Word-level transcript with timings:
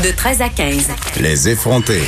De 0.00 0.10
13 0.10 0.40
à 0.40 0.48
15. 0.48 0.88
Les 1.20 1.50
effrontés. 1.50 2.00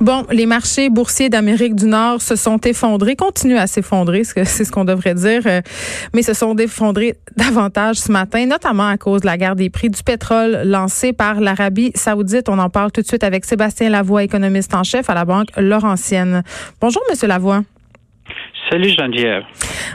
Bon, 0.00 0.24
les 0.30 0.46
marchés 0.46 0.90
boursiers 0.90 1.28
d'Amérique 1.28 1.74
du 1.74 1.86
Nord 1.86 2.22
se 2.22 2.36
sont 2.36 2.58
effondrés, 2.58 3.16
continuent 3.16 3.58
à 3.58 3.66
s'effondrer, 3.66 4.22
c'est 4.22 4.64
ce 4.64 4.70
qu'on 4.70 4.84
devrait 4.84 5.14
dire, 5.14 5.42
euh, 5.46 5.60
mais 6.14 6.22
se 6.22 6.34
sont 6.34 6.56
effondrés 6.56 7.18
davantage 7.36 7.96
ce 7.96 8.12
matin, 8.12 8.46
notamment 8.46 8.86
à 8.86 8.96
cause 8.96 9.22
de 9.22 9.26
la 9.26 9.36
guerre 9.36 9.56
des 9.56 9.70
prix 9.70 9.90
du 9.90 10.04
pétrole 10.04 10.62
lancée 10.64 11.12
par 11.12 11.40
l'Arabie 11.40 11.90
saoudite. 11.96 12.48
On 12.48 12.60
en 12.60 12.70
parle 12.70 12.92
tout 12.92 13.02
de 13.02 13.06
suite 13.08 13.24
avec 13.24 13.44
Sébastien 13.44 13.90
Lavoie, 13.90 14.22
économiste 14.22 14.72
en 14.72 14.84
chef 14.84 15.10
à 15.10 15.14
la 15.14 15.24
Banque 15.24 15.48
Laurentienne. 15.56 16.44
Bonjour, 16.80 17.02
Monsieur 17.10 17.26
Lavoie. 17.26 17.64
Salut 18.70 18.90
Geneviève. 18.90 19.42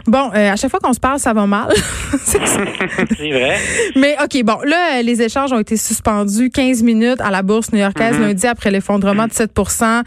Bon, 0.06 0.32
euh, 0.36 0.52
à 0.52 0.56
chaque 0.58 0.70
fois 0.70 0.82
qu'on 0.82 0.92
se 0.92 1.00
parle, 1.00 1.18
ça 1.18 1.34
va 1.34 1.46
mal. 1.46 1.70
c'est 2.18 2.38
vrai. 2.38 3.56
Mais 3.96 4.16
OK, 4.22 4.44
bon, 4.44 4.58
là, 4.66 5.02
les 5.02 5.22
échanges 5.22 5.54
ont 5.54 5.60
été 5.60 5.78
suspendus 5.78 6.50
15 6.50 6.84
minutes 6.84 7.22
à 7.22 7.32
la 7.32 7.42
bourse 7.42 7.72
new-yorkaise 7.72 8.18
mm-hmm. 8.18 8.28
lundi 8.28 8.48
après 8.48 8.72
l'effondrement 8.72 9.28
de 9.28 9.32
7% 9.32 10.04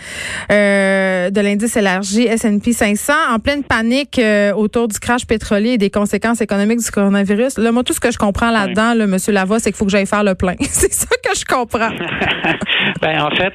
euh, 0.51 1.31
de 1.31 1.41
l'indice 1.41 1.77
élargi 1.77 2.25
S&P 2.25 2.73
500 2.73 3.13
en 3.31 3.39
pleine 3.39 3.65
panique 3.65 4.19
euh, 4.19 4.53
autour 4.53 4.87
du 4.89 4.99
crash 4.99 5.27
pétrolier 5.27 5.71
et 5.71 5.79
des 5.79 5.91
conséquences 5.91 6.43
économiques 6.43 6.81
du 6.81 6.91
coronavirus. 6.91 7.57
Là, 7.57 7.73
moi, 7.73 7.85
tout 7.85 7.95
ce 7.95 8.01
que 8.01 8.11
je 8.11 8.19
comprends 8.19 8.51
là-dedans, 8.51 8.93
là, 8.93 9.05
M. 9.05 9.17
Lavoie, 9.29 9.61
c'est 9.61 9.71
qu'il 9.71 9.79
faut 9.79 9.87
que 9.87 9.91
j'aille 9.91 10.07
faire 10.07 10.25
le 10.25 10.35
plein. 10.35 10.55
c'est 10.61 10.93
ça 10.93 11.09
que 11.25 11.35
je 11.35 11.45
comprends. 11.47 11.91
ben, 13.01 13.23
en 13.23 13.31
fait, 13.31 13.55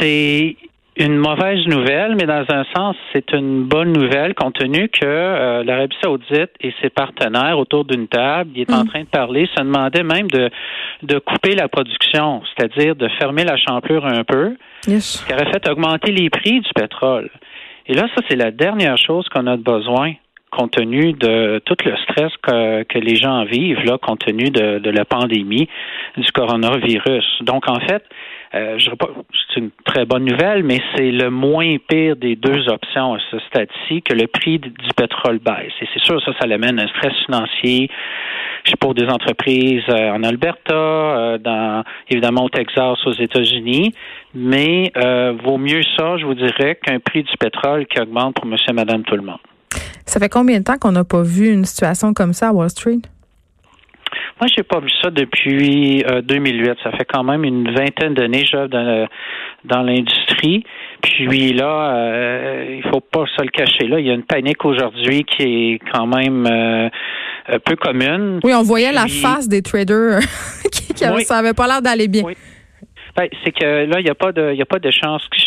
c'est 0.00 0.56
une 1.02 1.16
mauvaise 1.16 1.66
nouvelle, 1.66 2.14
mais 2.16 2.26
dans 2.26 2.44
un 2.48 2.64
sens, 2.74 2.96
c'est 3.12 3.32
une 3.32 3.64
bonne 3.64 3.92
nouvelle 3.92 4.34
compte 4.34 4.54
tenu 4.54 4.88
que 4.88 5.04
euh, 5.04 5.64
l'Arabie 5.64 5.96
saoudite 6.02 6.50
et 6.60 6.72
ses 6.80 6.90
partenaires 6.90 7.58
autour 7.58 7.84
d'une 7.84 8.06
table, 8.08 8.50
il 8.54 8.62
est 8.62 8.72
en 8.72 8.84
mm. 8.84 8.88
train 8.88 9.00
de 9.00 9.08
parler, 9.08 9.48
se 9.56 9.62
demandaient 9.62 10.04
même 10.04 10.28
de, 10.30 10.50
de 11.02 11.18
couper 11.18 11.54
la 11.54 11.68
production, 11.68 12.42
c'est-à-dire 12.44 12.94
de 12.94 13.08
fermer 13.20 13.44
la 13.44 13.56
champlure 13.56 14.06
un 14.06 14.24
peu, 14.24 14.56
ce 14.86 15.26
qui 15.26 15.32
aurait 15.32 15.50
fait 15.50 15.68
augmenter 15.68 16.12
les 16.12 16.30
prix 16.30 16.60
du 16.60 16.70
pétrole. 16.74 17.30
Et 17.86 17.94
là, 17.94 18.06
ça, 18.14 18.22
c'est 18.28 18.36
la 18.36 18.50
dernière 18.50 18.96
chose 18.96 19.28
qu'on 19.28 19.46
a 19.46 19.56
besoin 19.56 20.12
compte 20.52 20.72
tenu 20.72 21.12
de 21.14 21.60
tout 21.64 21.76
le 21.84 21.96
stress 22.04 22.32
que, 22.42 22.82
que 22.84 22.98
les 22.98 23.16
gens 23.16 23.44
vivent, 23.44 23.84
là, 23.84 23.98
compte 23.98 24.20
tenu 24.20 24.50
de, 24.50 24.78
de 24.78 24.90
la 24.90 25.04
pandémie 25.04 25.68
du 26.16 26.30
coronavirus. 26.32 27.42
Donc, 27.42 27.68
en 27.68 27.80
fait, 27.80 28.04
euh, 28.54 28.78
c'est 28.78 29.60
une 29.60 29.70
très 29.84 30.04
bonne 30.04 30.26
nouvelle, 30.26 30.62
mais 30.62 30.80
c'est 30.94 31.10
le 31.10 31.30
moins 31.30 31.76
pire 31.88 32.16
des 32.16 32.36
deux 32.36 32.68
options 32.68 33.14
à 33.14 33.18
ce 33.30 33.38
stade-ci 33.48 34.02
que 34.02 34.14
le 34.14 34.26
prix 34.26 34.58
du 34.58 34.70
pétrole 34.94 35.38
baisse. 35.38 35.72
Et 35.80 35.88
c'est 35.92 36.02
sûr, 36.02 36.22
ça, 36.22 36.32
ça 36.38 36.46
amène 36.52 36.78
un 36.78 36.88
stress 36.88 37.14
financier 37.24 37.88
pour 38.78 38.94
des 38.94 39.06
entreprises 39.06 39.82
euh, 39.88 40.10
en 40.10 40.22
Alberta, 40.22 40.74
euh, 40.74 41.38
dans 41.38 41.82
évidemment 42.08 42.44
au 42.44 42.48
Texas, 42.48 42.98
aux 43.06 43.12
États-Unis. 43.12 43.94
Mais 44.34 44.92
euh, 44.96 45.34
vaut 45.42 45.58
mieux 45.58 45.82
ça, 45.96 46.16
je 46.18 46.26
vous 46.26 46.34
dirais, 46.34 46.78
qu'un 46.82 47.00
prix 47.00 47.22
du 47.22 47.36
pétrole 47.38 47.86
qui 47.86 48.00
augmente 48.00 48.34
pour 48.34 48.46
monsieur 48.46 48.70
et 48.70 48.74
madame 48.74 49.02
tout 49.02 49.16
le 49.16 49.22
monde. 49.22 49.38
Ça 50.06 50.20
fait 50.20 50.28
combien 50.28 50.58
de 50.58 50.64
temps 50.64 50.78
qu'on 50.78 50.92
n'a 50.92 51.04
pas 51.04 51.22
vu 51.22 51.50
une 51.50 51.64
situation 51.64 52.14
comme 52.14 52.32
ça 52.32 52.48
à 52.48 52.52
Wall 52.52 52.70
Street? 52.70 53.00
Moi, 54.40 54.48
j'ai 54.56 54.62
pas 54.62 54.80
vu 54.80 54.90
ça 55.00 55.10
depuis 55.10 56.04
2008. 56.24 56.68
Euh, 56.68 56.74
ça 56.82 56.90
fait 56.92 57.04
quand 57.04 57.22
même 57.22 57.44
une 57.44 57.72
vingtaine 57.72 58.14
d'années 58.14 58.44
que 58.44 58.66
dans, 58.66 59.08
dans 59.64 59.82
l'industrie. 59.82 60.64
Puis 61.00 61.52
là, 61.52 61.94
euh, 61.94 62.76
il 62.76 62.90
faut 62.90 63.00
pas 63.00 63.24
se 63.36 63.42
le 63.42 63.50
cacher. 63.50 63.86
Là, 63.86 64.00
il 64.00 64.06
y 64.06 64.10
a 64.10 64.14
une 64.14 64.24
panique 64.24 64.64
aujourd'hui 64.64 65.24
qui 65.24 65.42
est 65.42 65.78
quand 65.92 66.06
même 66.06 66.46
euh, 66.46 66.88
peu 67.64 67.76
commune. 67.76 68.40
Oui, 68.44 68.52
on 68.54 68.62
voyait 68.62 68.92
la 68.92 69.06
face 69.06 69.48
des 69.48 69.62
traders 69.62 70.20
qui, 70.72 70.92
qui 70.92 71.04
ça 71.24 71.38
avait 71.38 71.54
pas 71.54 71.66
l'air 71.66 71.82
d'aller 71.82 72.08
bien. 72.08 72.22
Oui. 72.24 72.34
Ben, 73.16 73.28
c'est 73.44 73.52
que 73.52 73.84
là, 73.84 74.00
il 74.00 74.04
n'y 74.04 74.10
a 74.10 74.14
pas 74.14 74.32
de, 74.32 74.52
il 74.52 74.58
y 74.58 74.62
a 74.62 74.66
pas 74.66 74.78
de 74.78 74.90
chance 74.90 75.22
qui, 75.34 75.46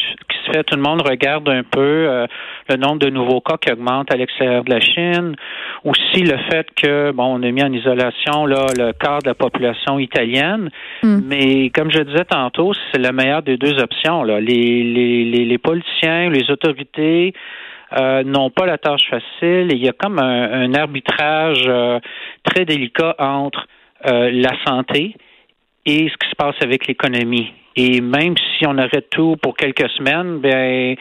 Tout 0.51 0.75
le 0.75 0.81
monde 0.81 1.01
regarde 1.01 1.47
un 1.49 1.63
peu 1.63 1.79
euh, 1.79 2.27
le 2.69 2.75
nombre 2.77 2.99
de 2.99 3.09
nouveaux 3.09 3.41
cas 3.41 3.57
qui 3.57 3.71
augmente 3.71 4.11
à 4.11 4.17
l'extérieur 4.17 4.63
de 4.63 4.69
la 4.69 4.79
Chine. 4.79 5.35
Aussi 5.83 6.23
le 6.23 6.37
fait 6.49 6.67
que, 6.75 7.11
bon, 7.11 7.39
on 7.39 7.43
a 7.43 7.51
mis 7.51 7.63
en 7.63 7.71
isolation 7.71 8.45
là 8.45 8.67
le 8.77 8.93
quart 8.93 9.19
de 9.19 9.27
la 9.29 9.33
population 9.33 9.99
italienne. 9.99 10.69
Hmm. 11.03 11.21
Mais 11.25 11.69
comme 11.69 11.91
je 11.91 12.01
disais 12.01 12.25
tantôt, 12.25 12.73
c'est 12.91 12.99
la 12.99 13.11
meilleure 13.11 13.43
des 13.43 13.57
deux 13.57 13.79
options. 13.79 14.23
Là. 14.23 14.39
Les, 14.39 14.83
les, 14.83 15.45
les, 15.45 15.57
politiciens, 15.57 16.29
les 16.29 16.49
autorités. 16.49 17.33
Euh, 17.97 18.23
n'ont 18.23 18.49
pas 18.49 18.65
la 18.65 18.79
tâche 18.79 19.07
facile 19.09 19.71
et 19.71 19.75
il 19.75 19.85
y 19.85 19.87
a 19.87 19.93
comme 19.93 20.17
un, 20.17 20.73
arbitrage 20.73 21.63
euh, 21.67 21.99
très 22.43 22.65
délicat 22.65 23.15
entre 23.19 23.67
la 24.03 24.51
santé 24.65 25.15
et 25.85 26.09
ce 26.09 26.17
qui 26.17 26.29
se 26.29 26.35
passe 26.35 26.55
avec 26.61 26.87
l'économie. 26.87 27.53
Et 27.75 27.99
même 28.01 28.35
si 28.37 28.65
on 28.65 28.77
arrête 28.77 29.09
tout 29.09 29.35
pour 29.41 29.55
quelques 29.57 29.89
semaines, 29.97 30.39
ben 30.39 30.95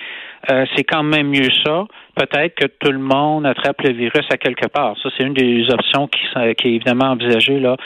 euh, 0.50 0.66
c'est 0.76 0.84
quand 0.84 1.02
même 1.02 1.28
mieux 1.28 1.50
ça. 1.64 1.84
Peut-être 2.16 2.54
que 2.54 2.66
tout 2.66 2.92
le 2.92 2.98
monde 2.98 3.46
attrape 3.46 3.80
le 3.82 3.92
virus 3.92 4.24
à 4.30 4.36
quelque 4.36 4.66
part. 4.68 4.94
Ça, 5.02 5.08
c'est 5.16 5.24
une 5.24 5.34
des 5.34 5.64
options 5.70 6.08
qui, 6.08 6.18
qui, 6.58 6.68
est 6.68 6.74
évidemment 6.76 7.12
envisagée 7.12 7.58
là, 7.58 7.76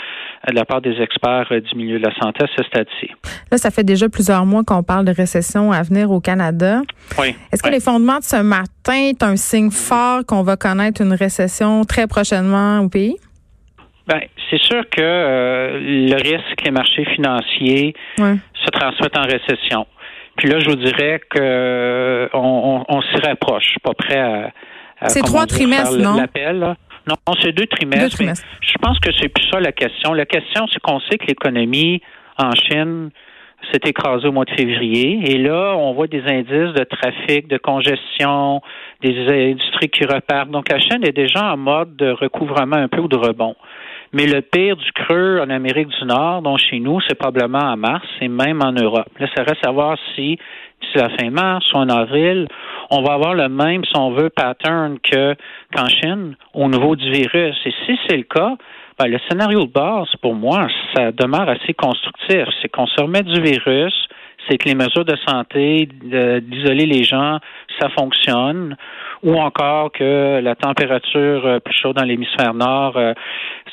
de 0.48 0.54
la 0.54 0.65
part 0.65 0.81
des 0.81 1.00
experts 1.00 1.48
euh, 1.50 1.60
du 1.60 1.77
milieu 1.77 1.98
de 1.98 2.04
la 2.04 2.15
santé 2.21 2.44
à 2.44 2.47
ce 2.56 2.65
stade-ci. 2.65 3.10
Là, 3.50 3.59
ça 3.59 3.71
fait 3.71 3.84
déjà 3.84 4.09
plusieurs 4.09 4.44
mois 4.44 4.65
qu'on 4.65 4.82
parle 4.82 5.04
de 5.04 5.12
récession 5.12 5.71
à 5.71 5.82
venir 5.82 6.10
au 6.10 6.21
Canada. 6.21 6.82
Oui. 7.19 7.34
Est-ce 7.53 7.62
que 7.62 7.71
les 7.71 7.81
fondements 7.81 8.19
de 8.19 8.25
ce 8.25 8.43
matin 8.43 8.94
est 8.94 9.22
un 9.22 9.37
signe 9.37 9.71
fort 9.71 10.25
qu'on 10.27 10.43
va 10.43 10.56
connaître 10.56 11.03
une 11.03 11.12
récession 11.12 11.84
très 11.84 12.06
prochainement 12.06 12.81
au 12.81 12.88
pays? 12.88 13.16
Ben, 14.08 14.20
c'est 14.48 14.60
sûr 14.60 14.88
que 14.88 15.02
euh, 15.02 15.78
le 15.80 16.14
risque 16.14 16.56
que 16.56 16.64
les 16.64 16.70
marchés 16.70 17.04
financiers 17.04 17.94
se 18.16 18.70
transmettent 18.70 19.19
en 19.19 19.22
récession. 19.22 19.86
Puis 20.36 20.48
là, 20.48 20.60
je 20.60 20.70
vous 20.70 20.76
dirais 20.76 21.20
que 21.28 21.38
euh, 21.38 22.28
on, 22.32 22.84
on, 22.88 23.02
s'y 23.02 23.16
rapproche. 23.16 23.74
pas 23.82 23.92
prêt 23.92 24.18
à. 24.18 24.50
c'est 25.08 25.20
trois 25.20 25.47
trimestres, 25.47 25.98
non? 25.98 26.16
L'appel. 26.16 26.74
Non, 27.06 27.16
c'est 27.42 27.52
deux 27.52 27.66
trimestres. 27.66 28.16
trimestres. 28.16 28.47
je 28.60 28.78
pense 28.80 28.98
que 29.00 29.10
c'est 29.20 29.28
plus 29.28 29.47
ça 29.50 29.60
la 29.60 29.72
question. 29.72 30.14
La 30.14 30.26
question, 30.26 30.66
c'est 30.72 30.80
qu'on 30.80 31.00
sait 31.00 31.18
que 31.18 31.26
l'économie 31.26 32.00
en 32.38 32.52
Chine 32.52 33.10
s'est 33.72 33.80
écrasée 33.84 34.28
au 34.28 34.32
mois 34.32 34.44
de 34.44 34.54
février. 34.54 35.32
Et 35.32 35.38
là, 35.38 35.74
on 35.76 35.92
voit 35.92 36.06
des 36.06 36.22
indices 36.22 36.72
de 36.74 36.84
trafic, 36.84 37.48
de 37.48 37.58
congestion, 37.58 38.62
des 39.02 39.50
industries 39.50 39.88
qui 39.91 40.04
repartent. 40.04 40.50
Donc, 40.50 40.70
la 40.70 40.78
Chine 40.78 41.04
est 41.04 41.16
déjà 41.16 41.52
en 41.52 41.56
mode 41.56 41.97
de 41.97 42.10
recouvrement 42.10 42.76
un 42.76 42.88
peu 42.88 43.00
ou 43.00 43.08
de 43.08 43.16
rebond. 43.16 43.56
Mais 44.12 44.26
le 44.26 44.41
pire 44.41 44.76
du 44.76 44.91
creux 44.92 45.41
en 45.41 45.50
Amérique 45.50 45.88
du 45.88 46.04
Nord, 46.06 46.42
dont 46.42 46.56
chez 46.56 46.80
nous, 46.80 47.00
c'est 47.06 47.14
probablement 47.14 47.72
en 47.72 47.76
mars 47.76 48.06
et 48.20 48.28
même 48.28 48.62
en 48.62 48.72
Europe. 48.72 49.08
Là, 49.19 49.26
ça 49.36 49.42
reste 49.42 49.66
à 49.66 49.70
voir 49.70 49.98
si 50.14 50.38
d'ici 50.80 50.96
la 50.96 51.10
fin 51.10 51.30
mars 51.30 51.70
ou 51.72 51.76
en 51.76 51.88
avril, 51.88 52.47
on 52.91 53.02
va 53.02 53.14
avoir 53.14 53.34
le 53.34 53.48
même, 53.48 53.84
si 53.84 53.92
on 53.97 54.12
veut, 54.12 54.30
pattern 54.30 54.98
que 55.00 55.34
qu'en 55.74 55.88
Chine 55.88 56.36
au 56.54 56.68
niveau 56.68 56.97
du 56.97 57.10
virus. 57.10 57.56
Et 57.66 57.72
si 57.84 57.98
c'est 58.08 58.16
le 58.16 58.22
cas, 58.22 58.56
ben, 58.98 59.08
le 59.08 59.18
scénario 59.28 59.64
de 59.64 59.72
base, 59.72 60.08
pour 60.22 60.34
moi, 60.34 60.68
ça 60.94 61.12
demeure 61.12 61.48
assez 61.48 61.74
constructif. 61.74 62.47
C'est 62.62 62.68
qu'on 62.68 62.86
se 62.86 63.00
remet 63.00 63.22
du 63.22 63.41
virus, 63.41 63.94
c'est 64.48 64.56
que 64.58 64.68
les 64.68 64.74
mesures 64.74 65.04
de 65.04 65.16
santé, 65.26 65.86
d'isoler 65.86 66.86
les 66.86 67.04
gens, 67.04 67.38
ça 67.78 67.88
fonctionne 67.90 68.76
ou 69.22 69.34
encore 69.34 69.90
que 69.92 70.40
la 70.40 70.54
température 70.54 71.46
euh, 71.46 71.58
plus 71.60 71.74
chaude 71.74 71.96
dans 71.96 72.04
l'hémisphère 72.04 72.54
nord 72.54 72.96
euh, 72.96 73.14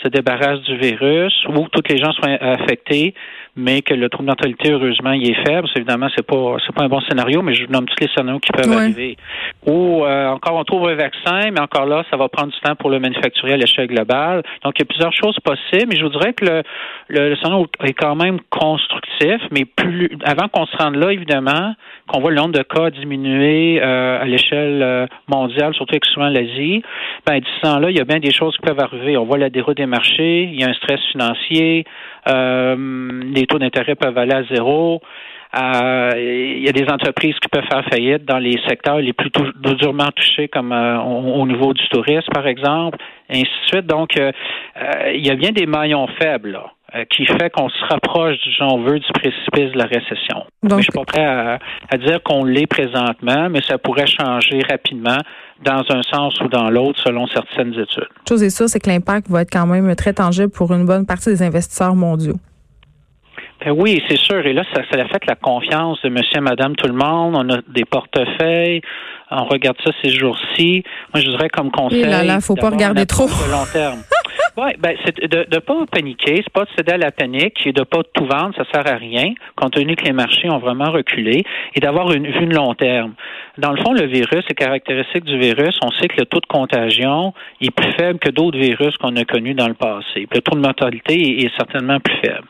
se 0.03 0.07
débarrasse 0.07 0.61
du 0.61 0.77
virus, 0.77 1.33
ou 1.49 1.67
toutes 1.71 1.89
les 1.89 1.97
gens 1.97 2.11
soient 2.13 2.37
affectés, 2.41 3.13
mais 3.55 3.81
que 3.81 3.93
le 3.93 4.09
trouble 4.09 4.25
de 4.25 4.31
mentalité, 4.31 4.71
heureusement, 4.71 5.11
il 5.11 5.29
est 5.29 5.47
faible. 5.47 5.67
Évidemment, 5.75 6.07
c'est 6.15 6.25
pas 6.25 6.57
c'est 6.65 6.75
pas 6.75 6.83
un 6.83 6.89
bon 6.89 6.99
scénario, 7.01 7.41
mais 7.41 7.53
je 7.53 7.65
nomme 7.67 7.85
tous 7.85 8.03
les 8.03 8.09
scénarios 8.13 8.39
qui 8.39 8.51
peuvent 8.51 8.71
arriver. 8.71 9.17
Ou 9.65 10.03
euh, 10.03 10.27
encore 10.29 10.55
on 10.55 10.63
trouve 10.63 10.89
un 10.89 10.95
vaccin, 10.95 11.51
mais 11.51 11.61
encore 11.61 11.85
là, 11.85 12.03
ça 12.09 12.17
va 12.17 12.27
prendre 12.27 12.51
du 12.51 12.59
temps 12.59 12.75
pour 12.75 12.89
le 12.89 12.99
manufacturer 12.99 13.53
à 13.53 13.57
l'échelle 13.57 13.87
globale. 13.87 14.43
Donc, 14.63 14.73
il 14.77 14.81
y 14.81 14.83
a 14.83 14.85
plusieurs 14.85 15.13
choses 15.13 15.37
possibles, 15.39 15.87
mais 15.89 15.97
je 15.97 16.03
vous 16.03 16.09
dirais 16.09 16.33
que 16.33 16.45
le, 16.45 16.63
le, 17.09 17.35
scénario 17.37 17.67
est 17.83 17.93
quand 17.93 18.15
même 18.15 18.39
constructif, 18.49 19.41
mais 19.51 19.65
plus 19.65 20.09
avant 20.25 20.47
qu'on 20.49 20.65
se 20.65 20.75
rende 20.77 20.95
là, 20.95 21.11
évidemment, 21.11 21.75
qu'on 22.07 22.19
voit 22.19 22.31
le 22.31 22.37
nombre 22.37 22.53
de 22.53 22.63
cas 22.63 22.89
diminuer 22.89 23.81
euh, 23.85 24.21
à 24.21 24.25
l'échelle 24.25 25.07
mondiale, 25.27 25.73
surtout 25.73 25.93
avec 25.93 26.05
souvent 26.05 26.29
l'Asie, 26.29 26.81
ben 27.25 27.39
d'ici 27.39 27.59
là, 27.63 27.89
il 27.89 27.97
y 27.97 28.01
a 28.01 28.05
bien 28.05 28.19
des 28.19 28.33
choses 28.33 28.55
qui 28.55 28.61
peuvent 28.61 28.79
arriver. 28.79 29.17
On 29.17 29.25
voit 29.25 29.37
la 29.37 29.49
déroute 29.49 29.77
des 29.77 29.85
marchés, 29.85 30.43
il 30.43 30.59
y 30.59 30.63
a 30.63 30.69
un 30.69 30.73
stress 30.73 30.99
financier, 31.11 31.85
euh, 32.27 33.21
les 33.33 33.45
taux 33.45 33.59
d'intérêt 33.59 33.95
peuvent 33.95 34.17
aller 34.17 34.33
à 34.33 34.43
zéro. 34.43 35.01
Euh, 35.55 36.11
il 36.17 36.63
y 36.63 36.67
a 36.67 36.73
des 36.73 36.85
entreprises 36.91 37.35
qui 37.35 37.47
peuvent 37.47 37.67
faire 37.71 37.85
faillite 37.85 38.25
dans 38.25 38.39
les 38.39 38.59
secteurs 38.67 38.97
les 38.97 39.13
plus 39.13 39.31
durement 39.79 40.09
touchés, 40.13 40.49
comme 40.49 40.73
euh, 40.73 40.99
au, 40.99 41.45
niveau 41.47 41.73
du 41.73 41.87
tourisme, 41.87 42.29
par 42.33 42.45
exemple, 42.45 42.97
et 43.29 43.37
ainsi 43.37 43.43
de 43.43 43.67
suite. 43.67 43.85
Donc, 43.85 44.17
euh, 44.19 44.31
il 45.13 45.25
y 45.25 45.29
a 45.29 45.35
bien 45.35 45.51
des 45.51 45.65
maillons 45.65 46.07
faibles 46.19 46.51
là. 46.51 46.71
Euh, 46.93 47.03
qui 47.09 47.25
fait 47.25 47.49
qu'on 47.49 47.67
se 47.67 47.83
rapproche, 47.89 48.37
j'en 48.59 48.77
veux, 48.77 48.99
du 48.99 49.11
précipice 49.11 49.71
de 49.73 49.77
la 49.77 49.85
récession. 49.85 50.45
Donc, 50.61 50.79
je 50.79 50.83
suis 50.83 50.91
pas 50.91 51.03
prêt 51.03 51.25
à, 51.25 51.97
dire 51.97 52.21
qu'on 52.23 52.45
l'est 52.45 52.67
présentement, 52.67 53.49
mais 53.49 53.61
ça 53.67 53.79
pourrait 53.79 54.05
changer 54.05 54.61
rapidement 54.69 55.17
dans 55.63 55.81
un 55.89 56.03
sens 56.03 56.39
ou 56.41 56.47
dans 56.47 56.69
l'autre 56.69 57.01
selon 57.03 57.25
certaines 57.25 57.73
études. 57.73 58.07
Chose 58.29 58.43
est 58.43 58.51
sûre, 58.51 58.69
c'est 58.69 58.79
que 58.79 58.89
l'impact 58.89 59.29
va 59.29 59.41
être 59.41 59.51
quand 59.51 59.65
même 59.65 59.93
très 59.95 60.13
tangible 60.13 60.51
pour 60.51 60.71
une 60.73 60.85
bonne 60.85 61.07
partie 61.07 61.29
des 61.29 61.41
investisseurs 61.41 61.95
mondiaux. 61.95 62.37
Ben 63.65 63.71
oui, 63.71 64.01
c'est 64.07 64.17
sûr. 64.17 64.45
Et 64.45 64.53
là, 64.53 64.63
ça, 64.73 64.81
ça 64.91 65.01
a 65.01 65.07
fait 65.07 65.25
la 65.27 65.35
confiance 65.35 65.99
de 66.03 66.09
monsieur 66.09 66.37
et 66.37 66.41
madame 66.41 66.75
tout 66.75 66.87
le 66.87 66.93
monde. 66.93 67.35
On 67.35 67.49
a 67.51 67.61
des 67.67 67.85
portefeuilles. 67.85 68.81
On 69.31 69.45
regarde 69.45 69.77
ça 69.83 69.91
ces 70.03 70.11
jours-ci. 70.11 70.83
Moi, 71.13 71.23
je 71.23 71.29
dirais 71.31 71.49
comme 71.49 71.71
conseil. 71.71 72.01
Il 72.01 72.09
là, 72.09 72.39
faut 72.41 72.55
pas 72.55 72.69
regarder 72.69 73.07
trop. 73.07 73.27
Long 73.27 73.65
terme. 73.73 74.01
Oui, 74.57 74.71
ben, 74.79 74.95
c'est 75.03 75.19
de 75.19 75.45
ne 75.53 75.59
pas 75.59 75.85
paniquer, 75.91 76.37
c'est 76.37 76.53
pas 76.53 76.63
de 76.63 76.69
céder 76.77 76.93
à 76.93 76.97
la 76.97 77.11
panique 77.11 77.65
et 77.67 77.73
de 77.73 77.83
pas 77.83 78.03
tout 78.13 78.25
vendre, 78.25 78.55
ça 78.55 78.63
sert 78.71 78.87
à 78.87 78.95
rien, 78.95 79.33
compte 79.55 79.73
tenu 79.73 79.97
que 79.97 80.05
les 80.05 80.13
marchés 80.13 80.49
ont 80.49 80.59
vraiment 80.59 80.91
reculé, 80.91 81.43
et 81.73 81.79
d'avoir 81.81 82.13
une 82.13 82.25
vue 82.27 82.45
de 82.45 82.55
long 82.55 82.73
terme. 82.73 83.15
Dans 83.57 83.71
le 83.71 83.83
fond, 83.83 83.91
le 83.91 84.05
virus, 84.05 84.45
les 84.47 84.55
caractéristiques 84.55 85.25
du 85.25 85.37
virus, 85.37 85.77
on 85.83 85.91
sait 85.91 86.07
que 86.07 86.19
le 86.19 86.25
taux 86.25 86.39
de 86.39 86.45
contagion 86.45 87.33
est 87.59 87.71
plus 87.71 87.91
faible 87.93 88.19
que 88.19 88.29
d'autres 88.29 88.57
virus 88.57 88.95
qu'on 88.97 89.15
a 89.17 89.25
connus 89.25 89.55
dans 89.55 89.67
le 89.67 89.73
passé. 89.73 90.25
le 90.31 90.41
taux 90.41 90.55
de 90.55 90.61
mortalité 90.61 91.43
est, 91.43 91.55
certainement 91.57 91.99
plus 91.99 92.15
faible. 92.23 92.47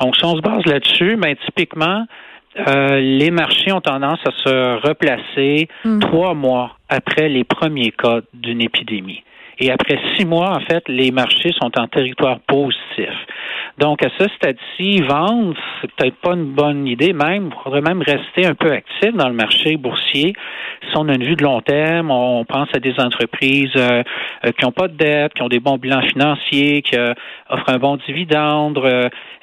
Donc, 0.00 0.16
si 0.16 0.24
on 0.24 0.36
se 0.36 0.40
base 0.40 0.64
là-dessus, 0.64 1.16
ben, 1.16 1.34
typiquement, 1.44 2.06
euh, 2.66 2.98
les 3.00 3.30
marchés 3.30 3.72
ont 3.72 3.80
tendance 3.80 4.20
à 4.26 4.30
se 4.30 4.86
replacer 4.86 5.68
hmm. 5.84 6.00
trois 6.00 6.34
mois 6.34 6.76
après 6.88 7.28
les 7.28 7.44
premiers 7.44 7.92
cas 7.92 8.20
d'une 8.32 8.62
épidémie. 8.62 9.22
Et 9.62 9.70
après 9.70 9.96
six 10.16 10.24
mois, 10.24 10.56
en 10.56 10.60
fait, 10.60 10.82
les 10.88 11.12
marchés 11.12 11.52
sont 11.52 11.70
en 11.78 11.86
territoire 11.86 12.40
positif. 12.40 13.14
Donc, 13.78 14.04
à 14.04 14.08
ce 14.18 14.26
stade-ci, 14.34 15.00
vendre, 15.02 15.54
c'est 15.80 15.90
peut-être 15.92 16.16
pas 16.16 16.32
une 16.32 16.52
bonne 16.52 16.84
idée. 16.88 17.12
Même, 17.12 17.50
il 17.52 17.62
faudrait 17.62 17.80
même 17.80 18.02
rester 18.02 18.44
un 18.44 18.56
peu 18.56 18.72
actif 18.72 19.14
dans 19.14 19.28
le 19.28 19.34
marché 19.34 19.76
boursier. 19.76 20.32
Si 20.82 20.96
on 20.96 21.08
a 21.08 21.14
une 21.14 21.22
vue 21.22 21.36
de 21.36 21.44
long 21.44 21.60
terme, 21.60 22.10
on 22.10 22.44
pense 22.44 22.70
à 22.74 22.80
des 22.80 22.94
entreprises 22.98 23.70
euh, 23.76 24.02
euh, 24.44 24.50
qui 24.50 24.64
n'ont 24.64 24.72
pas 24.72 24.88
de 24.88 24.96
dette, 24.96 25.32
qui 25.34 25.42
ont 25.42 25.48
des 25.48 25.60
bons 25.60 25.76
bilans 25.76 26.02
financiers, 26.02 26.82
qui 26.82 26.96
euh, 26.96 27.14
offrent 27.48 27.70
un 27.70 27.78
bon 27.78 27.98
dividende, 28.04 28.78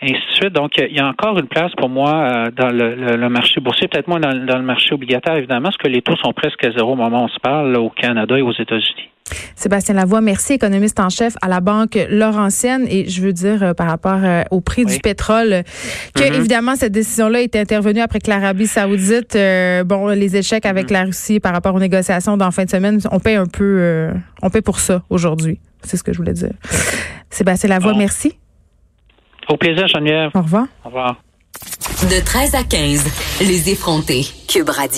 ainsi 0.01 0.13
de 0.13 0.33
suite. 0.33 0.53
Donc, 0.53 0.77
il 0.77 0.97
y 0.97 0.99
a 0.99 1.07
encore 1.07 1.39
une 1.39 1.47
place 1.47 1.71
pour 1.77 1.87
moi 1.87 2.49
dans 2.57 2.75
le, 2.75 3.29
marché 3.29 3.61
boursier, 3.61 3.87
peut-être 3.87 4.09
moins 4.09 4.19
dans, 4.19 4.57
le 4.57 4.63
marché 4.63 4.93
obligataire, 4.93 5.37
évidemment, 5.37 5.69
parce 5.69 5.77
que 5.77 5.87
les 5.87 6.01
taux 6.01 6.17
sont 6.17 6.33
presque 6.33 6.61
à 6.65 6.71
zéro 6.71 6.91
au 6.91 6.95
moment 6.97 7.21
où 7.21 7.25
on 7.25 7.29
se 7.29 7.39
parle 7.39 7.77
au 7.77 7.89
Canada 7.89 8.37
et 8.37 8.41
aux 8.41 8.51
États-Unis. 8.51 9.08
Sébastien 9.55 9.95
Lavoie, 9.95 10.21
merci, 10.21 10.53
économiste 10.53 10.99
en 10.99 11.09
chef 11.09 11.35
à 11.41 11.47
la 11.47 11.59
Banque 11.59 11.97
Laurentienne. 12.09 12.85
Et 12.89 13.09
je 13.09 13.21
veux 13.21 13.33
dire, 13.33 13.63
euh, 13.63 13.73
par 13.73 13.87
rapport 13.87 14.19
euh, 14.23 14.43
au 14.51 14.61
prix 14.61 14.85
du 14.85 14.99
pétrole, 14.99 15.63
que 16.15 16.21
mm-hmm. 16.21 16.33
évidemment, 16.33 16.75
cette 16.75 16.91
décision-là 16.91 17.41
est 17.41 17.55
intervenue 17.55 18.01
après 18.01 18.19
que 18.19 18.29
l'Arabie 18.29 18.67
saoudite, 18.67 19.35
euh, 19.35 19.83
bon, 19.83 20.07
les 20.07 20.35
échecs 20.35 20.65
avec 20.65 20.89
mm-hmm. 20.89 20.93
la 20.93 21.03
Russie 21.03 21.39
par 21.39 21.53
rapport 21.53 21.75
aux 21.75 21.79
négociations 21.79 22.37
d'en 22.37 22.51
fin 22.51 22.65
de 22.65 22.69
semaine, 22.69 22.99
on 23.11 23.19
paie 23.19 23.35
un 23.35 23.45
peu, 23.45 24.09
on 24.41 24.49
paie 24.49 24.61
pour 24.61 24.79
ça 24.79 25.03
aujourd'hui. 25.09 25.59
C'est 25.83 25.97
ce 25.97 26.03
que 26.03 26.13
je 26.13 26.17
voulais 26.17 26.33
dire. 26.33 26.51
Sébastien 27.29 27.69
Lavoie, 27.69 27.93
merci. 27.95 28.33
Au 29.47 29.57
plaisir, 29.57 29.87
Geneviève. 29.87 30.31
Au 30.35 30.41
revoir. 30.41 30.67
Au 30.83 30.89
revoir. 30.89 31.21
De 32.03 32.23
13 32.23 32.55
à 32.55 32.63
15, 32.63 33.03
les 33.41 33.69
effrontés. 33.69 34.25
Cube 34.47 34.69
Radio. 34.69 34.97